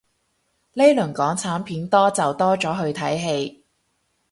[0.73, 3.63] 呢輪港產片多就多咗去睇戲